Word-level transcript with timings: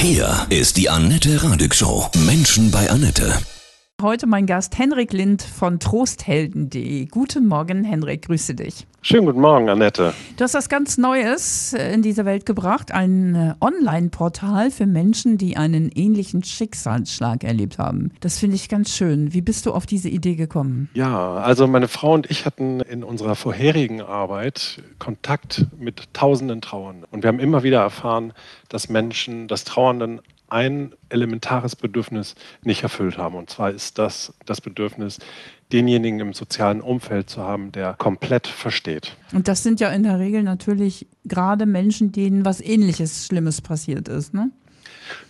Hier 0.00 0.46
ist 0.48 0.76
die 0.76 0.88
Annette 0.88 1.42
Radig 1.42 1.74
Show. 1.74 2.06
Menschen 2.24 2.70
bei 2.70 2.88
Annette. 2.88 3.36
Heute 4.00 4.28
mein 4.28 4.46
Gast 4.46 4.78
Henrik 4.78 5.12
Lind 5.12 5.42
von 5.42 5.80
trosthelden.de. 5.80 7.06
Guten 7.06 7.48
Morgen, 7.48 7.82
Henrik, 7.82 8.26
grüße 8.26 8.54
dich. 8.54 8.86
Schönen 9.00 9.26
guten 9.26 9.40
Morgen, 9.40 9.68
Annette. 9.68 10.12
Du 10.36 10.42
hast 10.42 10.54
was 10.54 10.68
ganz 10.68 10.98
Neues 10.98 11.72
äh, 11.72 11.92
in 11.94 12.02
diese 12.02 12.24
Welt 12.24 12.44
gebracht, 12.46 12.90
ein 12.90 13.34
äh, 13.34 13.54
Online-Portal 13.60 14.72
für 14.72 14.86
Menschen, 14.86 15.38
die 15.38 15.56
einen 15.56 15.90
ähnlichen 15.94 16.42
Schicksalsschlag 16.42 17.44
erlebt 17.44 17.78
haben. 17.78 18.10
Das 18.20 18.38
finde 18.38 18.56
ich 18.56 18.68
ganz 18.68 18.94
schön. 18.94 19.32
Wie 19.32 19.40
bist 19.40 19.66
du 19.66 19.72
auf 19.72 19.86
diese 19.86 20.08
Idee 20.08 20.34
gekommen? 20.34 20.90
Ja, 20.94 21.34
also 21.34 21.68
meine 21.68 21.86
Frau 21.86 22.12
und 22.12 22.28
ich 22.28 22.44
hatten 22.44 22.80
in 22.80 23.04
unserer 23.04 23.36
vorherigen 23.36 24.00
Arbeit 24.02 24.82
Kontakt 24.98 25.66
mit 25.78 26.12
tausenden 26.12 26.60
Trauernden. 26.60 27.04
Und 27.12 27.22
wir 27.22 27.28
haben 27.28 27.40
immer 27.40 27.62
wieder 27.62 27.80
erfahren, 27.80 28.32
dass 28.68 28.88
Menschen, 28.88 29.46
dass 29.46 29.62
Trauernden 29.62 30.20
ein 30.50 30.94
elementares 31.08 31.76
Bedürfnis 31.76 32.34
nicht 32.62 32.82
erfüllt 32.82 33.18
haben. 33.18 33.36
Und 33.36 33.50
zwar 33.50 33.70
ist 33.70 33.98
das 33.98 34.34
das 34.46 34.60
Bedürfnis, 34.60 35.18
denjenigen 35.72 36.20
im 36.20 36.32
sozialen 36.32 36.80
Umfeld 36.80 37.28
zu 37.28 37.42
haben, 37.42 37.72
der 37.72 37.94
komplett 37.94 38.46
versteht. 38.46 39.16
Und 39.32 39.48
das 39.48 39.62
sind 39.62 39.80
ja 39.80 39.90
in 39.90 40.02
der 40.02 40.18
Regel 40.18 40.42
natürlich 40.42 41.06
gerade 41.24 41.66
Menschen, 41.66 42.12
denen 42.12 42.44
was 42.44 42.60
Ähnliches 42.60 43.26
Schlimmes 43.26 43.60
passiert 43.60 44.08
ist, 44.08 44.34
ne? 44.34 44.50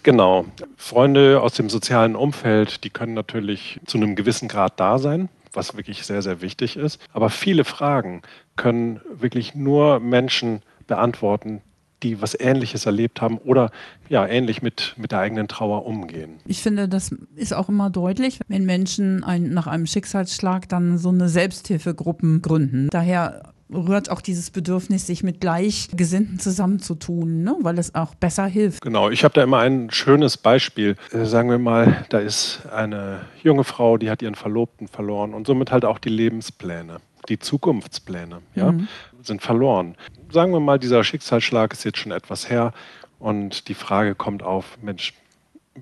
Genau. 0.02 0.44
Freunde 0.76 1.40
aus 1.40 1.54
dem 1.54 1.70
sozialen 1.70 2.16
Umfeld, 2.16 2.82
die 2.84 2.90
können 2.90 3.14
natürlich 3.14 3.80
zu 3.86 3.98
einem 3.98 4.16
gewissen 4.16 4.48
Grad 4.48 4.80
da 4.80 4.98
sein, 4.98 5.28
was 5.52 5.76
wirklich 5.76 6.04
sehr, 6.04 6.22
sehr 6.22 6.40
wichtig 6.40 6.76
ist. 6.76 7.00
Aber 7.12 7.30
viele 7.30 7.64
Fragen 7.64 8.22
können 8.56 9.00
wirklich 9.10 9.54
nur 9.54 10.00
Menschen 10.00 10.62
beantworten, 10.86 11.62
die 12.02 12.20
was 12.22 12.38
Ähnliches 12.38 12.86
erlebt 12.86 13.20
haben 13.20 13.38
oder 13.38 13.70
ja, 14.08 14.26
ähnlich 14.26 14.62
mit, 14.62 14.94
mit 14.96 15.12
der 15.12 15.20
eigenen 15.20 15.48
Trauer 15.48 15.86
umgehen. 15.86 16.36
Ich 16.46 16.62
finde, 16.62 16.88
das 16.88 17.14
ist 17.36 17.54
auch 17.54 17.68
immer 17.68 17.90
deutlich, 17.90 18.40
wenn 18.48 18.64
Menschen 18.64 19.24
ein, 19.24 19.50
nach 19.50 19.66
einem 19.66 19.86
Schicksalsschlag 19.86 20.68
dann 20.68 20.98
so 20.98 21.10
eine 21.10 21.28
Selbsthilfegruppen 21.28 22.42
gründen. 22.42 22.88
Daher 22.90 23.52
rührt 23.72 24.10
auch 24.10 24.20
dieses 24.20 24.50
Bedürfnis, 24.50 25.06
sich 25.06 25.22
mit 25.22 25.40
Gleichgesinnten 25.40 26.38
zusammenzutun, 26.38 27.42
ne? 27.42 27.56
weil 27.60 27.78
es 27.78 27.94
auch 27.94 28.14
besser 28.14 28.46
hilft. 28.46 28.80
Genau, 28.80 29.10
ich 29.10 29.24
habe 29.24 29.34
da 29.34 29.42
immer 29.42 29.58
ein 29.58 29.90
schönes 29.90 30.36
Beispiel. 30.36 30.96
Äh, 31.12 31.26
sagen 31.26 31.50
wir 31.50 31.58
mal, 31.58 32.04
da 32.08 32.18
ist 32.18 32.62
eine 32.74 33.20
junge 33.42 33.64
Frau, 33.64 33.98
die 33.98 34.10
hat 34.10 34.22
ihren 34.22 34.34
Verlobten 34.34 34.88
verloren 34.88 35.34
und 35.34 35.46
somit 35.46 35.70
halt 35.70 35.84
auch 35.84 35.98
die 35.98 36.08
Lebenspläne, 36.08 36.98
die 37.28 37.38
Zukunftspläne, 37.38 38.40
ja, 38.54 38.72
mhm. 38.72 38.88
sind 39.22 39.42
verloren 39.42 39.96
sagen 40.30 40.52
wir 40.52 40.60
mal, 40.60 40.78
dieser 40.78 41.04
Schicksalsschlag 41.04 41.72
ist 41.72 41.84
jetzt 41.84 41.98
schon 41.98 42.12
etwas 42.12 42.50
her 42.50 42.72
und 43.18 43.68
die 43.68 43.74
Frage 43.74 44.14
kommt 44.14 44.42
auf, 44.42 44.78
Mensch, 44.82 45.14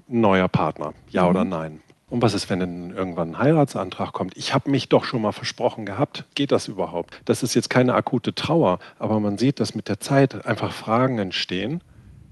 neuer 0.09 0.49
Partner, 0.49 0.95
ja 1.11 1.25
mhm. 1.25 1.29
oder 1.31 1.45
nein? 1.45 1.81
Und 2.09 2.23
was 2.23 2.35
ist, 2.35 2.49
wenn 2.49 2.61
dann 2.61 2.91
irgendwann 2.91 3.31
ein 3.31 3.39
Heiratsantrag 3.39 4.13
kommt? 4.13 4.37
Ich 4.37 4.55
habe 4.55 4.71
mich 4.71 4.89
doch 4.89 5.05
schon 5.05 5.23
mal 5.23 5.33
versprochen 5.33 5.85
gehabt. 5.85 6.25
Geht 6.37 6.53
das 6.53 6.69
überhaupt? 6.69 7.21
Das 7.25 7.43
ist 7.43 7.55
jetzt 7.55 7.69
keine 7.69 7.95
akute 7.95 8.33
Trauer, 8.33 8.79
aber 9.01 9.19
man 9.19 9.39
sieht, 9.39 9.59
dass 9.59 9.75
mit 9.75 9.89
der 9.89 9.99
Zeit 9.99 10.47
einfach 10.47 10.73
Fragen 10.73 11.19
entstehen, 11.19 11.83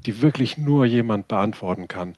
die 0.06 0.22
wirklich 0.22 0.58
nur 0.58 0.84
jemand 0.84 1.26
beantworten 1.26 1.88
kann, 1.88 2.14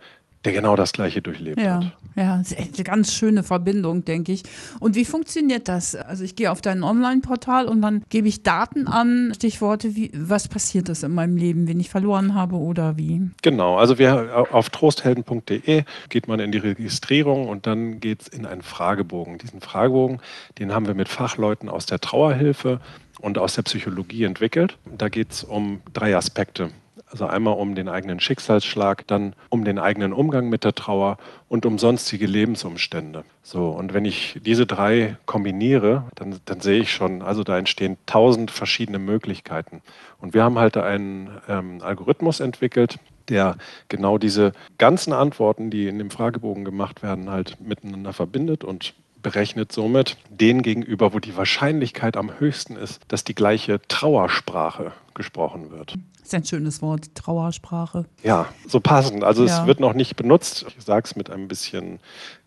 der 0.46 0.52
genau 0.52 0.76
das 0.76 0.92
Gleiche 0.92 1.20
durchlebt 1.20 1.60
ja, 1.60 1.76
hat. 1.76 1.92
Ja, 2.14 2.42
eine 2.56 2.84
ganz 2.84 3.12
schöne 3.12 3.42
Verbindung, 3.42 4.04
denke 4.04 4.32
ich. 4.32 4.44
Und 4.80 4.94
wie 4.94 5.04
funktioniert 5.04 5.68
das? 5.68 5.94
Also 5.94 6.24
ich 6.24 6.36
gehe 6.36 6.50
auf 6.50 6.60
dein 6.60 6.82
Online-Portal 6.82 7.66
und 7.66 7.82
dann 7.82 8.04
gebe 8.08 8.28
ich 8.28 8.42
Daten 8.42 8.86
an, 8.86 9.32
Stichworte 9.34 9.96
wie, 9.96 10.10
was 10.14 10.48
passiert 10.48 10.88
ist 10.88 11.02
in 11.02 11.12
meinem 11.12 11.36
Leben, 11.36 11.66
wenn 11.68 11.80
ich 11.80 11.90
verloren 11.90 12.34
habe 12.34 12.56
oder 12.56 12.96
wie? 12.96 13.30
Genau, 13.42 13.76
also 13.76 13.98
wir 13.98 14.46
auf 14.52 14.70
trosthelden.de 14.70 15.84
geht 16.08 16.28
man 16.28 16.40
in 16.40 16.52
die 16.52 16.58
Registrierung 16.58 17.48
und 17.48 17.66
dann 17.66 18.00
geht 18.00 18.22
es 18.22 18.28
in 18.28 18.46
einen 18.46 18.62
Fragebogen. 18.62 19.38
Diesen 19.38 19.60
Fragebogen, 19.60 20.20
den 20.58 20.72
haben 20.72 20.86
wir 20.86 20.94
mit 20.94 21.08
Fachleuten 21.08 21.68
aus 21.68 21.86
der 21.86 21.98
Trauerhilfe 21.98 22.80
und 23.20 23.38
aus 23.38 23.54
der 23.54 23.62
Psychologie 23.62 24.24
entwickelt. 24.24 24.78
Da 24.96 25.08
geht 25.08 25.32
es 25.32 25.44
um 25.44 25.80
drei 25.92 26.16
Aspekte. 26.16 26.70
Also 27.16 27.28
einmal 27.28 27.54
um 27.54 27.74
den 27.74 27.88
eigenen 27.88 28.20
Schicksalsschlag, 28.20 29.06
dann 29.06 29.32
um 29.48 29.64
den 29.64 29.78
eigenen 29.78 30.12
Umgang 30.12 30.50
mit 30.50 30.64
der 30.64 30.74
Trauer 30.74 31.16
und 31.48 31.64
um 31.64 31.78
sonstige 31.78 32.26
Lebensumstände. 32.26 33.24
So, 33.42 33.70
und 33.70 33.94
wenn 33.94 34.04
ich 34.04 34.38
diese 34.44 34.66
drei 34.66 35.16
kombiniere, 35.24 36.04
dann, 36.14 36.40
dann 36.44 36.60
sehe 36.60 36.78
ich 36.78 36.92
schon, 36.92 37.22
also 37.22 37.42
da 37.42 37.56
entstehen 37.56 37.96
tausend 38.04 38.50
verschiedene 38.50 38.98
Möglichkeiten. 38.98 39.80
Und 40.20 40.34
wir 40.34 40.44
haben 40.44 40.58
halt 40.58 40.76
einen 40.76 41.30
ähm, 41.48 41.78
Algorithmus 41.80 42.40
entwickelt, 42.40 42.98
der 43.30 43.56
genau 43.88 44.18
diese 44.18 44.52
ganzen 44.76 45.14
Antworten, 45.14 45.70
die 45.70 45.88
in 45.88 45.96
dem 45.96 46.10
Fragebogen 46.10 46.66
gemacht 46.66 47.02
werden, 47.02 47.30
halt 47.30 47.56
miteinander 47.62 48.12
verbindet 48.12 48.62
und 48.62 48.92
berechnet 49.26 49.72
somit 49.72 50.18
den 50.30 50.62
gegenüber, 50.62 51.12
wo 51.12 51.18
die 51.18 51.36
Wahrscheinlichkeit 51.36 52.16
am 52.16 52.38
höchsten 52.38 52.76
ist, 52.76 53.00
dass 53.08 53.24
die 53.24 53.34
gleiche 53.34 53.80
Trauersprache 53.88 54.92
gesprochen 55.14 55.72
wird. 55.72 55.94
Das 56.18 56.28
ist 56.28 56.34
ein 56.34 56.44
schönes 56.44 56.80
Wort, 56.80 57.12
Trauersprache. 57.16 58.04
Ja, 58.22 58.46
so 58.68 58.78
passend. 58.78 59.24
Also 59.24 59.44
ja. 59.44 59.62
es 59.62 59.66
wird 59.66 59.80
noch 59.80 59.94
nicht 59.94 60.14
benutzt. 60.14 60.66
Ich 60.78 60.84
sage 60.84 61.06
es 61.06 61.16
mit 61.16 61.28
ein 61.28 61.48
bisschen, 61.48 61.98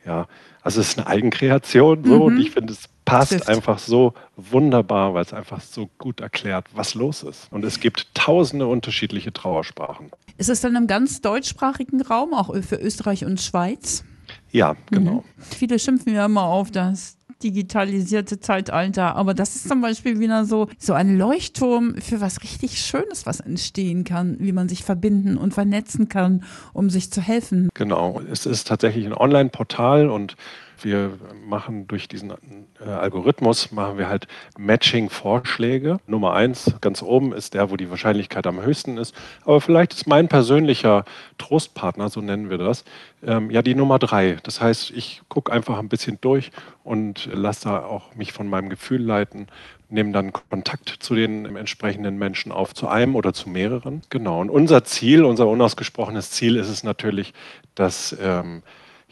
ja, 0.05 0.27
also 0.61 0.79
es 0.79 0.91
ist 0.91 0.99
eine 0.99 1.07
Eigenkreation 1.07 2.05
so 2.05 2.15
mhm. 2.15 2.21
und 2.21 2.39
ich 2.39 2.51
finde, 2.51 2.71
es 2.71 2.85
passt 3.03 3.31
Trifft. 3.31 3.49
einfach 3.49 3.77
so 3.77 4.13
wunderbar, 4.37 5.13
weil 5.13 5.23
es 5.23 5.33
einfach 5.33 5.59
so 5.59 5.89
gut 5.97 6.21
erklärt, 6.21 6.67
was 6.73 6.93
los 6.93 7.23
ist. 7.23 7.51
Und 7.51 7.65
es 7.65 7.81
gibt 7.81 8.07
tausende 8.13 8.67
unterschiedliche 8.67 9.33
Trauersprachen. 9.33 10.11
Ist 10.37 10.47
es 10.47 10.61
dann 10.61 10.77
im 10.77 10.87
ganz 10.87 11.19
deutschsprachigen 11.19 12.01
Raum, 12.01 12.33
auch 12.33 12.55
für 12.63 12.77
Österreich 12.77 13.25
und 13.25 13.41
Schweiz? 13.41 14.05
Ja, 14.51 14.75
genau. 14.89 15.15
Mhm. 15.15 15.23
Viele 15.37 15.79
schimpfen 15.79 16.13
ja 16.13 16.25
immer 16.25 16.43
auf 16.43 16.71
das 16.71 17.17
digitalisierte 17.43 18.39
Zeitalter, 18.39 19.15
aber 19.15 19.33
das 19.33 19.55
ist 19.55 19.69
zum 19.69 19.81
Beispiel 19.81 20.19
wieder 20.19 20.45
so, 20.45 20.67
so 20.77 20.93
ein 20.93 21.17
Leuchtturm 21.17 21.95
für 21.95 22.19
was 22.19 22.43
richtig 22.43 22.81
Schönes, 22.81 23.25
was 23.25 23.39
entstehen 23.39 24.03
kann, 24.03 24.37
wie 24.39 24.51
man 24.51 24.67
sich 24.67 24.83
verbinden 24.83 25.37
und 25.37 25.53
vernetzen 25.53 26.09
kann, 26.09 26.43
um 26.73 26.89
sich 26.89 27.11
zu 27.11 27.21
helfen. 27.21 27.69
Genau, 27.75 28.21
es 28.29 28.45
ist 28.45 28.67
tatsächlich 28.67 29.05
ein 29.05 29.13
Online-Portal 29.13 30.09
und 30.09 30.35
wir 30.83 31.17
machen 31.47 31.87
durch 31.87 32.07
diesen 32.07 32.31
äh, 32.79 32.89
Algorithmus, 32.89 33.71
machen 33.71 33.97
wir 33.97 34.09
halt 34.09 34.27
Matching-Vorschläge. 34.57 35.99
Nummer 36.07 36.33
eins, 36.33 36.75
ganz 36.81 37.01
oben 37.01 37.33
ist 37.33 37.53
der, 37.53 37.71
wo 37.71 37.77
die 37.77 37.89
Wahrscheinlichkeit 37.89 38.47
am 38.47 38.61
höchsten 38.61 38.97
ist. 38.97 39.15
Aber 39.45 39.61
vielleicht 39.61 39.93
ist 39.93 40.07
mein 40.07 40.27
persönlicher 40.27 41.05
Trostpartner, 41.37 42.09
so 42.09 42.21
nennen 42.21 42.49
wir 42.49 42.57
das, 42.57 42.83
ähm, 43.23 43.49
ja 43.51 43.61
die 43.61 43.75
Nummer 43.75 43.99
drei. 43.99 44.37
Das 44.43 44.61
heißt, 44.61 44.91
ich 44.91 45.21
gucke 45.29 45.51
einfach 45.51 45.79
ein 45.79 45.89
bisschen 45.89 46.17
durch 46.21 46.51
und 46.83 47.29
lasse 47.33 47.69
da 47.69 47.83
auch 47.83 48.15
mich 48.15 48.33
von 48.33 48.47
meinem 48.47 48.69
Gefühl 48.69 49.01
leiten 49.01 49.47
nehmen 49.89 50.13
dann 50.13 50.31
Kontakt 50.31 50.97
zu 50.99 51.15
den 51.15 51.55
entsprechenden 51.55 52.17
Menschen 52.17 52.51
auf, 52.51 52.73
zu 52.73 52.87
einem 52.87 53.15
oder 53.15 53.33
zu 53.33 53.49
mehreren. 53.49 54.01
Genau. 54.09 54.39
Und 54.39 54.49
unser 54.49 54.83
Ziel, 54.83 55.23
unser 55.23 55.47
unausgesprochenes 55.47 56.31
Ziel 56.31 56.55
ist 56.55 56.69
es 56.69 56.83
natürlich, 56.83 57.33
dass 57.75 58.15
ähm, 58.21 58.61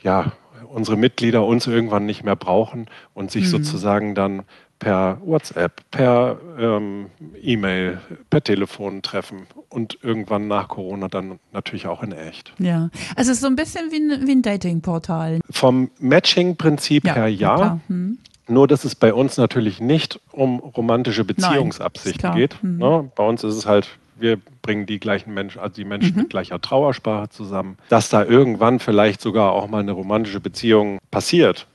ja, 0.03 0.31
unsere 0.69 0.97
Mitglieder 0.97 1.45
uns 1.45 1.67
irgendwann 1.67 2.05
nicht 2.05 2.23
mehr 2.23 2.35
brauchen 2.35 2.87
und 3.13 3.31
sich 3.31 3.45
mhm. 3.45 3.49
sozusagen 3.49 4.15
dann 4.15 4.43
per 4.79 5.19
WhatsApp, 5.23 5.81
per 5.91 6.39
ähm, 6.59 7.07
E-Mail, 7.41 7.99
per 8.29 8.43
Telefon 8.43 9.01
treffen 9.01 9.47
und 9.69 9.97
irgendwann 10.03 10.47
nach 10.47 10.67
Corona 10.67 11.07
dann 11.07 11.39
natürlich 11.51 11.87
auch 11.87 12.03
in 12.03 12.11
echt. 12.11 12.53
Ja, 12.59 12.89
also 13.15 13.31
es 13.31 13.37
ist 13.37 13.41
so 13.41 13.47
ein 13.47 13.55
bisschen 13.55 13.91
wie 13.91 13.97
ein, 13.97 14.27
wie 14.27 14.31
ein 14.33 14.41
Dating-Portal. 14.41 15.39
Vom 15.49 15.89
Matching-Prinzip 15.99 17.05
ja, 17.05 17.15
her 17.15 17.27
ja. 17.27 17.79
Hm. 17.87 18.19
Nur, 18.49 18.67
dass 18.67 18.85
es 18.85 18.95
bei 18.95 19.13
uns 19.13 19.35
natürlich 19.37 19.81
nicht 19.81 20.21
um 20.31 20.59
romantische 20.59 21.25
Beziehungsabsichten 21.25 22.29
Nein, 22.29 22.37
geht. 22.37 22.61
Hm. 22.61 22.77
Ne? 22.77 23.11
Bei 23.15 23.27
uns 23.27 23.43
ist 23.43 23.55
es 23.55 23.65
halt 23.65 23.97
wir 24.19 24.39
bringen 24.61 24.85
die 24.85 24.99
gleichen 24.99 25.33
Menschen, 25.33 25.59
also 25.59 25.75
die 25.75 25.85
Menschen 25.85 26.13
mhm. 26.13 26.21
mit 26.21 26.29
gleicher 26.29 26.59
Trauersprache 26.59 27.29
zusammen, 27.29 27.77
dass 27.89 28.09
da 28.09 28.23
irgendwann 28.23 28.79
vielleicht 28.79 29.21
sogar 29.21 29.51
auch 29.51 29.67
mal 29.67 29.79
eine 29.79 29.91
romantische 29.91 30.39
Beziehung 30.39 30.99
passiert. 31.11 31.67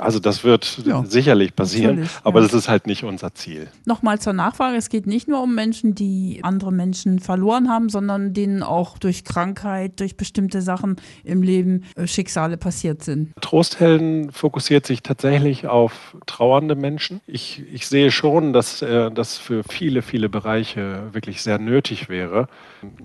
Also 0.00 0.18
das 0.18 0.42
wird 0.42 0.82
ja, 0.84 1.04
sicherlich 1.04 1.54
passieren, 1.54 2.08
aber 2.24 2.40
ja. 2.40 2.46
das 2.46 2.54
ist 2.54 2.68
halt 2.68 2.86
nicht 2.86 3.04
unser 3.04 3.34
Ziel. 3.34 3.68
Nochmal 3.84 4.20
zur 4.20 4.32
Nachfrage, 4.32 4.76
es 4.76 4.88
geht 4.88 5.06
nicht 5.06 5.28
nur 5.28 5.40
um 5.40 5.54
Menschen, 5.54 5.94
die 5.94 6.40
andere 6.42 6.72
Menschen 6.72 7.20
verloren 7.20 7.68
haben, 7.68 7.88
sondern 7.88 8.34
denen 8.34 8.64
auch 8.64 8.98
durch 8.98 9.24
Krankheit, 9.24 10.00
durch 10.00 10.16
bestimmte 10.16 10.62
Sachen 10.62 10.96
im 11.22 11.42
Leben 11.42 11.84
äh, 11.94 12.08
Schicksale 12.08 12.56
passiert 12.56 13.04
sind. 13.04 13.32
Trosthelden 13.40 14.32
fokussiert 14.32 14.84
sich 14.84 15.02
tatsächlich 15.02 15.68
auf 15.68 16.16
trauernde 16.26 16.74
Menschen. 16.74 17.20
Ich, 17.26 17.62
ich 17.72 17.86
sehe 17.86 18.10
schon, 18.10 18.52
dass 18.52 18.82
äh, 18.82 19.12
das 19.12 19.38
für 19.38 19.62
viele, 19.62 20.02
viele 20.02 20.28
Bereiche 20.28 21.04
wirklich 21.12 21.42
sehr 21.42 21.58
nötig 21.58 22.08
wäre. 22.08 22.48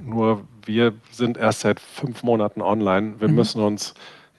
Nur 0.03 0.41
wir 0.65 0.93
sind 1.11 1.37
erst 1.37 1.61
seit 1.61 1.79
fünf 1.79 2.23
Monaten 2.23 2.61
online. 2.61 3.15
Wir 3.19 3.27
mhm. 3.27 3.35
müssen 3.35 3.61
uns 3.61 3.93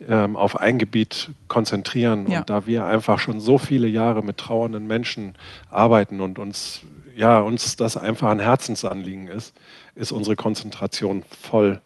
ähm, 0.08 0.36
auf 0.36 0.60
ein 0.60 0.78
Gebiet 0.78 1.30
konzentrieren. 1.48 2.30
Ja. 2.30 2.40
Und 2.40 2.50
da 2.50 2.66
wir 2.66 2.84
einfach 2.84 3.18
schon 3.18 3.40
so 3.40 3.58
viele 3.58 3.88
Jahre 3.88 4.22
mit 4.22 4.36
trauernden 4.38 4.86
Menschen 4.86 5.34
arbeiten 5.70 6.20
und 6.20 6.38
uns, 6.38 6.82
ja, 7.16 7.40
uns 7.40 7.76
das 7.76 7.96
einfach 7.96 8.30
ein 8.30 8.40
Herzensanliegen 8.40 9.28
ist, 9.28 9.54
ist 9.94 10.12
unsere 10.12 10.36
Konzentration 10.36 11.22
voll 11.40 11.80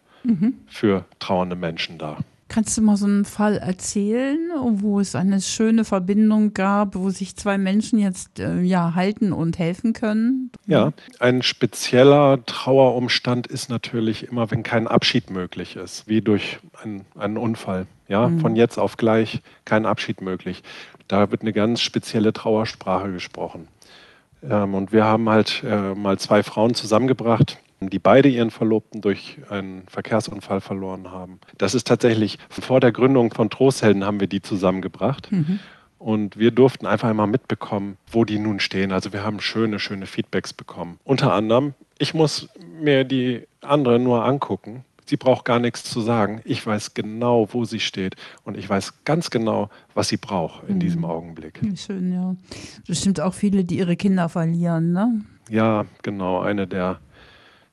für 0.67 1.05
trauernde 1.19 1.55
Menschen 1.55 1.97
da. 1.97 2.17
Kannst 2.49 2.77
du 2.77 2.81
mal 2.81 2.95
so 2.95 3.05
einen 3.05 3.25
Fall 3.25 3.57
erzählen, 3.57 4.39
wo 4.55 4.99
es 4.99 5.15
eine 5.15 5.41
schöne 5.41 5.83
Verbindung 5.83 6.53
gab, 6.53 6.95
wo 6.95 7.09
sich 7.09 7.35
zwei 7.35 7.57
Menschen 7.57 7.99
jetzt 7.99 8.39
äh, 8.39 8.61
ja 8.61 8.95
halten 8.95 9.33
und 9.33 9.59
helfen 9.59 9.93
können? 9.93 10.51
Ja, 10.65 10.93
ein 11.19 11.41
spezieller 11.41 12.45
Trauerumstand 12.45 13.47
ist 13.47 13.69
natürlich 13.69 14.29
immer, 14.29 14.49
wenn 14.49 14.63
kein 14.63 14.87
Abschied 14.87 15.29
möglich 15.29 15.75
ist, 15.75 16.07
wie 16.07 16.21
durch 16.21 16.59
ein, 16.83 17.05
einen 17.15 17.37
Unfall. 17.37 17.85
Ja, 18.07 18.31
von 18.39 18.55
jetzt 18.55 18.77
auf 18.77 18.95
gleich 18.95 19.41
kein 19.65 19.85
Abschied 19.85 20.21
möglich. 20.21 20.63
Da 21.09 21.29
wird 21.31 21.41
eine 21.41 21.51
ganz 21.51 21.81
spezielle 21.81 22.31
Trauersprache 22.31 23.11
gesprochen. 23.11 23.67
Ähm, 24.49 24.75
und 24.75 24.91
wir 24.91 25.03
haben 25.03 25.29
halt 25.29 25.63
äh, 25.65 25.93
mal 25.93 26.17
zwei 26.17 26.43
Frauen 26.43 26.73
zusammengebracht, 26.73 27.57
die 27.79 27.99
beide 27.99 28.29
ihren 28.29 28.51
Verlobten 28.51 29.01
durch 29.01 29.37
einen 29.49 29.83
Verkehrsunfall 29.87 30.61
verloren 30.61 31.11
haben. 31.11 31.39
Das 31.57 31.75
ist 31.75 31.87
tatsächlich 31.87 32.39
vor 32.49 32.79
der 32.79 32.91
Gründung 32.91 33.33
von 33.33 33.49
Trosthelden 33.49 34.03
haben 34.03 34.19
wir 34.19 34.27
die 34.27 34.41
zusammengebracht. 34.41 35.29
Und 35.99 36.37
wir 36.37 36.51
durften 36.51 36.85
einfach 36.85 37.09
einmal 37.09 37.27
mitbekommen, 37.27 37.97
wo 38.11 38.23
die 38.23 38.39
nun 38.39 38.59
stehen. 38.59 38.91
Also 38.91 39.13
wir 39.13 39.23
haben 39.23 39.39
schöne, 39.39 39.79
schöne 39.79 40.05
Feedbacks 40.05 40.53
bekommen. 40.53 40.99
Unter 41.03 41.33
anderem, 41.33 41.73
ich 41.97 42.13
muss 42.13 42.49
mir 42.81 43.03
die 43.03 43.47
andere 43.61 43.99
nur 43.99 44.23
angucken. 44.23 44.83
Sie 45.05 45.17
braucht 45.17 45.45
gar 45.45 45.59
nichts 45.59 45.85
zu 45.85 46.01
sagen. 46.01 46.41
Ich 46.43 46.65
weiß 46.65 46.93
genau, 46.93 47.47
wo 47.53 47.63
sie 47.63 47.79
steht. 47.79 48.15
Und 48.43 48.57
ich 48.57 48.69
weiß 48.69 49.05
ganz 49.05 49.29
genau, 49.29 49.69
was 49.93 50.09
sie 50.09 50.17
braucht 50.17 50.67
in 50.67 50.79
diesem 50.79 51.05
Augenblick. 51.05 51.61
Schön, 51.75 52.13
ja. 52.13 52.35
Bestimmt 52.85 53.21
auch 53.21 53.33
viele, 53.33 53.63
die 53.63 53.77
ihre 53.77 53.95
Kinder 53.95 54.27
verlieren, 54.27 54.91
ne? 54.91 55.21
Ja, 55.49 55.85
genau, 56.03 56.41
eine 56.41 56.67
der, 56.67 56.99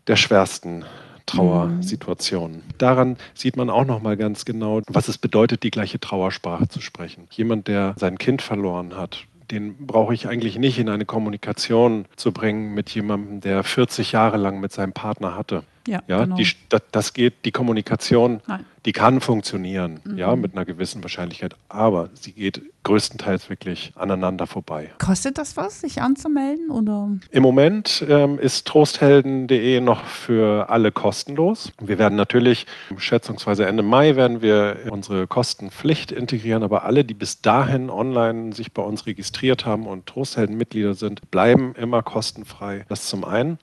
der 0.06 0.16
schwersten 0.16 0.84
Trauersituationen. 1.26 2.62
Daran 2.78 3.16
sieht 3.34 3.56
man 3.56 3.70
auch 3.70 3.86
noch 3.86 4.02
mal 4.02 4.16
ganz 4.16 4.44
genau, 4.44 4.82
was 4.88 5.08
es 5.08 5.18
bedeutet, 5.18 5.62
die 5.62 5.70
gleiche 5.70 5.98
Trauersprache 5.98 6.68
zu 6.68 6.80
sprechen. 6.80 7.26
Jemand, 7.30 7.68
der 7.68 7.94
sein 7.98 8.18
Kind 8.18 8.42
verloren 8.42 8.96
hat, 8.96 9.24
den 9.50 9.86
brauche 9.86 10.14
ich 10.14 10.28
eigentlich 10.28 10.58
nicht 10.58 10.78
in 10.78 10.88
eine 10.88 11.04
Kommunikation 11.04 12.06
zu 12.16 12.32
bringen 12.32 12.74
mit 12.74 12.90
jemandem, 12.90 13.40
der 13.40 13.62
40 13.62 14.12
Jahre 14.12 14.36
lang 14.36 14.60
mit 14.60 14.72
seinem 14.72 14.92
Partner 14.92 15.36
hatte. 15.36 15.64
Ja, 15.86 16.02
Ja, 16.06 16.24
genau. 16.24 16.36
die, 16.36 16.46
das, 16.92 17.12
geht, 17.12 17.44
die 17.44 17.52
Kommunikation, 17.52 18.40
Nein. 18.46 18.64
die 18.84 18.92
kann 18.92 19.20
funktionieren, 19.20 20.00
ja, 20.16 20.34
mit 20.36 20.54
einer 20.54 20.64
gewissen 20.64 21.02
Wahrscheinlichkeit, 21.02 21.54
aber 21.68 22.10
sie 22.14 22.32
geht 22.32 22.62
größtenteils 22.84 23.48
wirklich 23.50 23.92
aneinander 23.96 24.46
vorbei. 24.46 24.90
Kostet 24.98 25.38
das 25.38 25.56
was, 25.56 25.80
sich 25.80 26.00
anzumelden? 26.02 26.70
Oder? 26.70 27.10
Im 27.30 27.42
Moment 27.42 28.04
ähm, 28.08 28.38
ist 28.38 28.66
trosthelden.de 28.66 29.80
noch 29.80 30.04
für 30.04 30.68
alle 30.70 30.92
kostenlos. 30.92 31.72
Wir 31.80 31.98
werden 31.98 32.16
natürlich 32.16 32.66
schätzungsweise 32.96 33.66
Ende 33.66 33.82
Mai 33.82 34.16
werden 34.16 34.42
wir 34.42 34.76
unsere 34.90 35.26
Kostenpflicht 35.26 36.12
integrieren, 36.12 36.62
aber 36.62 36.84
alle, 36.84 37.04
die 37.04 37.14
bis 37.14 37.40
dahin 37.40 37.90
online 37.90 38.52
sich 38.52 38.72
bei 38.72 38.82
uns 38.82 39.06
registriert 39.06 39.64
haben 39.64 39.86
und 39.86 40.06
Trosthelden-Mitglieder 40.06 40.94
sind, 40.94 41.30
bleiben 41.30 41.74
immer 41.74 42.02
kostenfrei. 42.02 42.84
Das 42.88 43.06
zum 43.08 43.24
einen. 43.24 43.58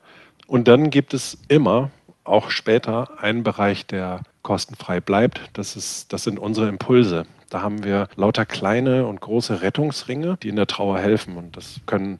Und 0.47 0.67
dann 0.67 0.89
gibt 0.89 1.13
es 1.13 1.37
immer 1.47 1.91
auch 2.23 2.49
später 2.49 3.21
einen 3.21 3.43
Bereich, 3.43 3.85
der 3.85 4.21
kostenfrei 4.41 4.99
bleibt. 4.99 5.41
Das, 5.53 5.75
ist, 5.75 6.13
das 6.13 6.23
sind 6.23 6.39
unsere 6.39 6.67
Impulse. 6.67 7.25
Da 7.49 7.61
haben 7.61 7.83
wir 7.83 8.07
lauter 8.15 8.45
kleine 8.45 9.05
und 9.05 9.21
große 9.21 9.61
Rettungsringe, 9.61 10.37
die 10.41 10.49
in 10.49 10.55
der 10.55 10.67
Trauer 10.67 10.99
helfen. 10.99 11.37
Und 11.37 11.57
das 11.57 11.81
können 11.85 12.19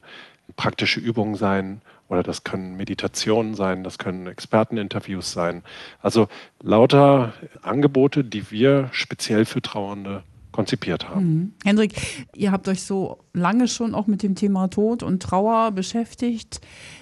praktische 0.56 1.00
Übungen 1.00 1.34
sein 1.34 1.80
oder 2.08 2.22
das 2.22 2.44
können 2.44 2.76
Meditationen 2.76 3.54
sein, 3.54 3.84
das 3.84 3.96
können 3.96 4.26
Experteninterviews 4.26 5.32
sein. 5.32 5.62
Also 6.02 6.28
lauter 6.60 7.32
Angebote, 7.62 8.22
die 8.22 8.50
wir 8.50 8.90
speziell 8.92 9.46
für 9.46 9.62
Trauernde 9.62 10.22
konzipiert 10.52 11.08
haben. 11.08 11.54
Hendrik, 11.64 12.26
ihr 12.36 12.52
habt 12.52 12.68
euch 12.68 12.82
so 12.82 13.18
lange 13.32 13.68
schon 13.68 13.94
auch 13.94 14.06
mit 14.06 14.22
dem 14.22 14.34
Thema 14.34 14.68
Tod 14.68 15.02
und 15.02 15.22
Trauer 15.22 15.72
beschäftigt. 15.72 16.60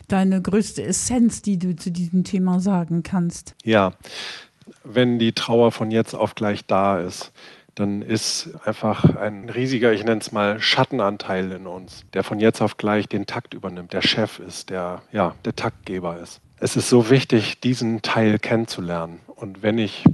Deine 0.08 0.40
größte 0.40 0.82
Essenz, 0.82 1.42
die 1.42 1.58
du 1.58 1.76
zu 1.76 1.90
diesem 1.90 2.24
Thema 2.24 2.60
sagen 2.60 3.02
kannst. 3.02 3.54
Ja, 3.64 3.92
wenn 4.84 5.18
die 5.18 5.32
Trauer 5.32 5.72
von 5.72 5.90
jetzt 5.90 6.14
auf 6.14 6.34
gleich 6.34 6.66
da 6.66 7.00
ist, 7.00 7.32
dann 7.74 8.02
ist 8.02 8.50
einfach 8.64 9.16
ein 9.16 9.48
riesiger, 9.48 9.92
ich 9.92 10.04
nenne 10.04 10.20
es 10.20 10.32
mal 10.32 10.60
Schattenanteil 10.60 11.52
in 11.52 11.66
uns, 11.66 12.04
der 12.12 12.24
von 12.24 12.40
jetzt 12.40 12.60
auf 12.60 12.76
gleich 12.76 13.08
den 13.08 13.26
Takt 13.26 13.54
übernimmt, 13.54 13.92
der 13.92 14.02
Chef 14.02 14.38
ist, 14.38 14.70
der 14.70 15.02
ja, 15.12 15.34
der 15.44 15.56
Taktgeber 15.56 16.18
ist. 16.18 16.40
Es 16.58 16.76
ist 16.76 16.88
so 16.88 17.08
wichtig, 17.08 17.60
diesen 17.60 18.02
Teil 18.02 18.38
kennenzulernen. 18.38 19.20
Und 19.26 19.62
wenn 19.62 19.78
ich 19.78 20.04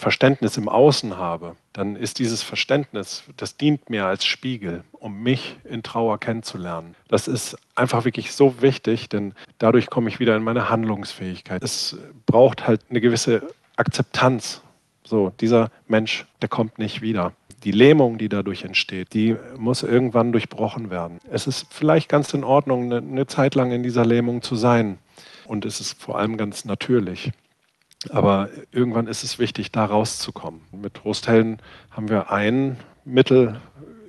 Verständnis 0.00 0.56
im 0.56 0.68
Außen 0.68 1.16
habe, 1.16 1.56
dann 1.72 1.94
ist 1.94 2.18
dieses 2.18 2.42
Verständnis, 2.42 3.22
das 3.36 3.56
dient 3.56 3.90
mir 3.90 4.06
als 4.06 4.24
Spiegel, 4.24 4.82
um 4.92 5.22
mich 5.22 5.56
in 5.64 5.82
Trauer 5.82 6.18
kennenzulernen. 6.18 6.96
Das 7.08 7.28
ist 7.28 7.56
einfach 7.74 8.04
wirklich 8.04 8.32
so 8.32 8.60
wichtig, 8.62 9.08
denn 9.08 9.34
dadurch 9.58 9.88
komme 9.88 10.08
ich 10.08 10.18
wieder 10.18 10.34
in 10.36 10.42
meine 10.42 10.68
Handlungsfähigkeit. 10.68 11.62
Es 11.62 11.96
braucht 12.26 12.66
halt 12.66 12.80
eine 12.90 13.00
gewisse 13.00 13.42
Akzeptanz. 13.76 14.62
So, 15.04 15.32
dieser 15.40 15.70
Mensch, 15.86 16.26
der 16.42 16.48
kommt 16.48 16.78
nicht 16.78 17.02
wieder. 17.02 17.32
Die 17.64 17.72
Lähmung, 17.72 18.16
die 18.16 18.28
dadurch 18.28 18.64
entsteht, 18.64 19.12
die 19.12 19.36
muss 19.58 19.82
irgendwann 19.82 20.32
durchbrochen 20.32 20.90
werden. 20.90 21.18
Es 21.30 21.46
ist 21.46 21.66
vielleicht 21.70 22.08
ganz 22.08 22.32
in 22.32 22.42
Ordnung, 22.42 22.84
eine, 22.84 22.96
eine 22.98 23.26
Zeit 23.26 23.54
lang 23.54 23.70
in 23.70 23.82
dieser 23.82 24.06
Lähmung 24.06 24.40
zu 24.40 24.56
sein. 24.56 24.98
Und 25.46 25.66
es 25.66 25.80
ist 25.80 26.00
vor 26.00 26.18
allem 26.18 26.36
ganz 26.36 26.64
natürlich. 26.64 27.32
Aber 28.08 28.48
irgendwann 28.72 29.06
ist 29.06 29.24
es 29.24 29.38
wichtig, 29.38 29.72
da 29.72 29.84
rauszukommen. 29.84 30.62
Mit 30.72 30.94
Trosthelden 30.94 31.58
haben 31.90 32.08
wir 32.08 32.30
ein 32.30 32.78
Mittel 33.04 33.60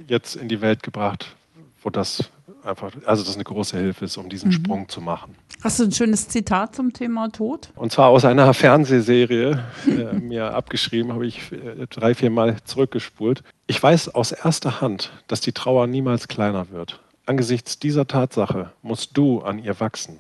jetzt 0.08 0.36
in 0.36 0.48
die 0.48 0.62
Welt 0.62 0.82
gebracht, 0.84 1.36
wo 1.84 1.90
das 1.90 2.32
einfach, 2.64 2.92
also 3.06 3.24
das 3.24 3.36
eine 3.36 3.44
große 3.44 3.78
Hilfe 3.78 4.06
ist, 4.06 4.18
um 4.18 4.30
diesen 4.30 4.52
Sprung 4.52 4.88
zu 4.88 5.02
machen. 5.02 5.36
Hast 5.64 5.80
du 5.80 5.84
ein 5.84 5.92
schönes 5.92 6.28
Zitat 6.28 6.76
zum 6.76 6.94
Thema 6.94 7.30
Tod? 7.30 7.70
Und 7.76 7.92
zwar 7.92 8.08
aus 8.08 8.26
einer 8.26 8.54
Fernsehserie, 8.54 9.64
äh, 9.88 10.14
mir 10.20 10.54
abgeschrieben, 10.54 11.14
habe 11.14 11.28
ich 11.28 11.52
äh, 11.52 11.86
drei, 11.90 12.16
vier 12.16 12.30
Mal 12.30 12.58
zurückgespult. 12.64 13.44
Ich 13.68 13.82
weiß 13.82 14.10
aus 14.10 14.32
erster 14.32 14.82
Hand, 14.82 15.12
dass 15.28 15.42
die 15.42 15.52
Trauer 15.52 15.88
niemals 15.88 16.28
kleiner 16.28 16.72
wird. 16.72 17.00
Angesichts 17.26 17.78
dieser 17.78 18.08
Tatsache 18.08 18.72
musst 18.82 19.18
du 19.18 19.42
an 19.42 19.60
ihr 19.60 19.80
wachsen. 19.80 20.20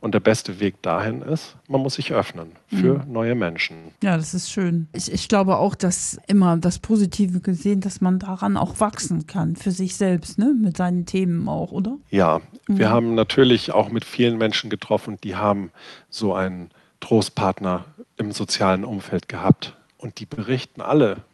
Und 0.00 0.14
der 0.14 0.20
beste 0.20 0.60
Weg 0.60 0.80
dahin 0.82 1.22
ist, 1.22 1.56
man 1.68 1.80
muss 1.80 1.94
sich 1.94 2.12
öffnen 2.12 2.52
für 2.68 3.04
neue 3.08 3.34
Menschen. 3.34 3.76
Ja, 4.02 4.16
das 4.16 4.34
ist 4.34 4.50
schön. 4.50 4.88
Ich, 4.92 5.12
ich 5.12 5.28
glaube 5.28 5.56
auch, 5.56 5.74
dass 5.74 6.18
immer 6.26 6.56
das 6.56 6.78
Positive 6.78 7.40
gesehen, 7.40 7.80
dass 7.80 8.00
man 8.00 8.18
daran 8.18 8.56
auch 8.56 8.80
wachsen 8.80 9.26
kann, 9.26 9.56
für 9.56 9.70
sich 9.70 9.96
selbst, 9.96 10.38
ne? 10.38 10.54
mit 10.58 10.76
seinen 10.76 11.06
Themen 11.06 11.48
auch, 11.48 11.72
oder? 11.72 11.96
Ja, 12.10 12.40
wir 12.66 12.90
haben 12.90 13.14
natürlich 13.14 13.72
auch 13.72 13.90
mit 13.90 14.04
vielen 14.04 14.38
Menschen 14.38 14.70
getroffen, 14.70 15.18
die 15.22 15.36
haben 15.36 15.70
so 16.10 16.34
einen 16.34 16.70
Trostpartner 17.00 17.84
im 18.16 18.32
sozialen 18.32 18.84
Umfeld 18.84 19.28
gehabt. 19.28 19.76
Und 19.96 20.20
die 20.20 20.26
berichten 20.26 20.80
alle, 20.80 21.24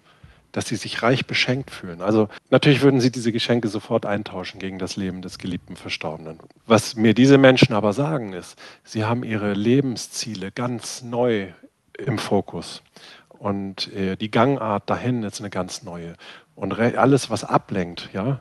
dass 0.55 0.69
sie 0.69 0.77
sich 0.77 1.03
reich 1.03 1.27
beschenkt 1.27 1.71
fühlen. 1.73 2.01
Also 2.01 2.29
natürlich 2.49 2.81
würden 2.81 3.01
sie 3.01 3.11
diese 3.11 3.33
Geschenke 3.33 3.67
sofort 3.69 4.07
eintauschen 4.07 4.61
gegen 4.61 4.79
das 4.79 4.97
Leben 4.97 5.21
des 5.21 5.39
geliebten 5.39 5.75
Verstorbenen. 5.75 6.39
Was 6.67 6.95
mir 6.95 7.13
diese 7.13 7.39
Menschen 7.39 7.75
aber 7.75 7.93
sagen 7.93 8.33
ist, 8.33 8.57
sie 8.85 9.05
haben 9.05 9.25
ihre 9.25 9.53
Lebensziele 9.53 10.53
ganz 10.53 11.03
neu 11.03 11.49
im 11.99 12.19
Fokus. 12.19 12.83
Und 13.29 13.93
äh, 13.93 14.17
die 14.17 14.31
Gangart 14.31 14.89
dahin 14.89 15.25
ist 15.25 15.41
eine 15.41 15.51
ganz 15.51 15.83
neue. 15.83 16.15
Und 16.55 16.79
alles, 16.79 17.31
was 17.31 17.43
ablenkt, 17.43 18.11
ja, 18.13 18.41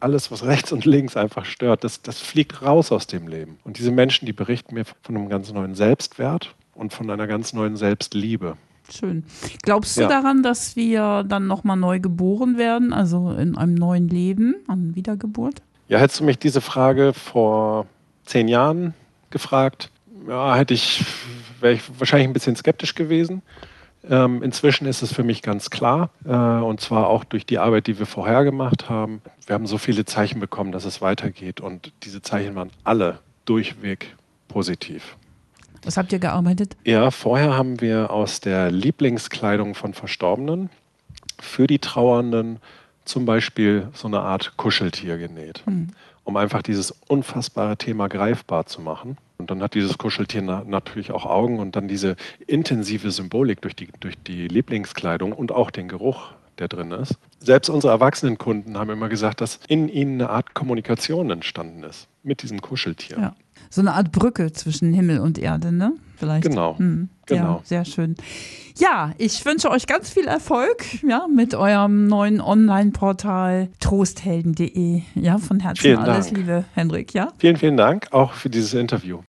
alles, 0.00 0.32
was 0.32 0.44
rechts 0.44 0.72
und 0.72 0.84
links 0.84 1.16
einfach 1.16 1.44
stört, 1.44 1.84
das, 1.84 2.02
das 2.02 2.20
fliegt 2.20 2.62
raus 2.62 2.90
aus 2.90 3.06
dem 3.06 3.28
Leben. 3.28 3.60
Und 3.62 3.78
diese 3.78 3.92
Menschen, 3.92 4.26
die 4.26 4.32
berichten 4.32 4.74
mir 4.74 4.84
von 5.02 5.16
einem 5.16 5.28
ganz 5.28 5.52
neuen 5.52 5.76
Selbstwert 5.76 6.56
und 6.74 6.92
von 6.92 7.08
einer 7.10 7.28
ganz 7.28 7.52
neuen 7.52 7.76
Selbstliebe. 7.76 8.56
Schön. 8.90 9.24
Glaubst 9.62 9.96
du 9.96 10.02
Ja. 10.02 10.08
daran, 10.08 10.42
dass 10.42 10.76
wir 10.76 11.24
dann 11.24 11.46
nochmal 11.46 11.76
neu 11.76 12.00
geboren 12.00 12.58
werden, 12.58 12.92
also 12.92 13.32
in 13.32 13.56
einem 13.56 13.74
neuen 13.74 14.08
Leben, 14.08 14.56
an 14.68 14.94
Wiedergeburt? 14.94 15.62
Ja, 15.88 15.98
hättest 15.98 16.20
du 16.20 16.24
mich 16.24 16.38
diese 16.38 16.60
Frage 16.60 17.12
vor 17.12 17.86
zehn 18.24 18.48
Jahren 18.48 18.94
gefragt, 19.30 19.90
ja, 20.28 20.54
hätte 20.56 20.74
ich, 20.74 21.04
wäre 21.60 21.74
ich 21.74 21.82
wahrscheinlich 21.98 22.28
ein 22.28 22.32
bisschen 22.32 22.56
skeptisch 22.56 22.94
gewesen. 22.94 23.42
Ähm, 24.08 24.42
inzwischen 24.42 24.86
ist 24.86 25.02
es 25.02 25.12
für 25.14 25.22
mich 25.24 25.40
ganz 25.40 25.70
klar, 25.70 26.10
äh, 26.26 26.30
und 26.30 26.78
zwar 26.80 27.08
auch 27.08 27.24
durch 27.24 27.46
die 27.46 27.58
Arbeit, 27.58 27.86
die 27.86 27.98
wir 27.98 28.04
vorher 28.06 28.44
gemacht 28.44 28.90
haben. 28.90 29.22
Wir 29.46 29.54
haben 29.54 29.66
so 29.66 29.78
viele 29.78 30.04
Zeichen 30.04 30.40
bekommen, 30.40 30.72
dass 30.72 30.84
es 30.84 31.00
weitergeht 31.00 31.60
und 31.60 31.92
diese 32.02 32.20
Zeichen 32.20 32.54
waren 32.54 32.70
alle 32.84 33.20
durchweg 33.46 34.14
positiv. 34.48 35.16
Was 35.84 35.96
habt 35.96 36.12
ihr 36.12 36.18
gearbeitet? 36.18 36.76
Ja, 36.84 37.10
vorher 37.10 37.56
haben 37.56 37.80
wir 37.80 38.10
aus 38.10 38.40
der 38.40 38.70
Lieblingskleidung 38.70 39.74
von 39.74 39.94
Verstorbenen 39.94 40.70
für 41.40 41.66
die 41.66 41.78
Trauernden 41.78 42.58
zum 43.04 43.26
Beispiel 43.26 43.88
so 43.92 44.08
eine 44.08 44.20
Art 44.20 44.56
Kuscheltier 44.56 45.18
genäht. 45.18 45.62
um 46.24 46.36
einfach 46.38 46.62
dieses 46.62 46.90
unfassbare 47.08 47.76
Thema 47.76 48.08
greifbar 48.08 48.64
zu 48.66 48.80
machen. 48.80 49.18
Und 49.36 49.50
dann 49.50 49.62
hat 49.62 49.74
dieses 49.74 49.98
Kuscheltier 49.98 50.42
na 50.42 50.64
natürlich 50.66 51.12
auch 51.12 51.26
Augen 51.26 51.58
und 51.58 51.76
dann 51.76 51.86
diese 51.86 52.16
intensive 52.46 53.10
Symbolik 53.10 53.60
durch 53.60 53.76
die, 53.76 53.88
durch 54.00 54.14
die 54.16 54.48
Lieblingskleidung 54.48 55.32
und 55.32 55.52
auch 55.52 55.70
den 55.70 55.86
Geruch, 55.86 56.32
der 56.58 56.68
drin 56.68 56.92
ist. 56.92 57.16
Selbst 57.40 57.68
unsere 57.68 57.92
erwachsenen 57.92 58.38
Kunden 58.38 58.78
haben 58.78 58.90
immer 58.90 59.10
gesagt, 59.10 59.40
dass 59.42 59.60
in 59.68 59.88
ihnen 59.88 60.20
eine 60.20 60.30
Art 60.30 60.54
Kommunikation 60.54 61.30
entstanden 61.30 61.82
ist 61.82 62.08
mit 62.22 62.42
diesem 62.42 62.62
Kuscheltier. 62.62 63.18
Ja. 63.18 63.36
So 63.74 63.80
eine 63.80 63.94
Art 63.94 64.12
Brücke 64.12 64.52
zwischen 64.52 64.92
Himmel 64.92 65.18
und 65.18 65.36
Erde, 65.36 65.72
ne? 65.72 65.94
Vielleicht. 66.14 66.44
Genau. 66.44 66.78
Hm. 66.78 67.08
genau. 67.26 67.56
Ja, 67.56 67.60
sehr 67.64 67.84
schön. 67.84 68.14
Ja, 68.78 69.10
ich 69.18 69.44
wünsche 69.44 69.68
euch 69.68 69.88
ganz 69.88 70.10
viel 70.10 70.26
Erfolg 70.26 70.84
ja, 71.02 71.26
mit 71.26 71.56
eurem 71.56 72.06
neuen 72.06 72.40
Online-Portal 72.40 73.70
trosthelden.de. 73.80 75.02
Ja, 75.16 75.38
von 75.38 75.58
Herzen 75.58 75.82
vielen 75.82 75.98
alles 75.98 76.26
Dank. 76.26 76.36
Liebe, 76.36 76.64
Hendrik. 76.74 77.14
Ja? 77.14 77.32
Vielen, 77.38 77.56
vielen 77.56 77.76
Dank 77.76 78.12
auch 78.12 78.34
für 78.34 78.48
dieses 78.48 78.74
Interview. 78.74 79.18